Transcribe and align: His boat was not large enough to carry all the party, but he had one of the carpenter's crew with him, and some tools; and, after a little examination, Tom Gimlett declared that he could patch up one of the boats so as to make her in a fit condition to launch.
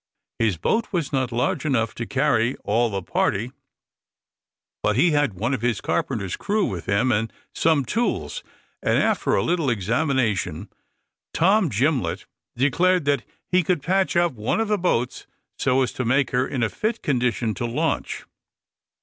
His 0.39 0.57
boat 0.57 0.91
was 0.91 1.13
not 1.13 1.31
large 1.31 1.63
enough 1.63 1.93
to 1.93 2.07
carry 2.07 2.55
all 2.63 2.89
the 2.89 3.03
party, 3.03 3.51
but 4.81 4.95
he 4.95 5.11
had 5.11 5.35
one 5.35 5.53
of 5.53 5.61
the 5.61 5.75
carpenter's 5.75 6.35
crew 6.35 6.65
with 6.65 6.87
him, 6.87 7.11
and 7.11 7.31
some 7.53 7.85
tools; 7.85 8.41
and, 8.81 8.97
after 8.97 9.35
a 9.35 9.43
little 9.43 9.69
examination, 9.69 10.69
Tom 11.35 11.69
Gimlett 11.69 12.25
declared 12.57 13.05
that 13.05 13.21
he 13.47 13.61
could 13.61 13.83
patch 13.83 14.15
up 14.15 14.31
one 14.33 14.59
of 14.59 14.69
the 14.69 14.79
boats 14.79 15.27
so 15.59 15.83
as 15.83 15.91
to 15.93 16.03
make 16.03 16.31
her 16.31 16.47
in 16.47 16.63
a 16.63 16.69
fit 16.69 17.03
condition 17.03 17.53
to 17.53 17.67
launch. 17.67 18.25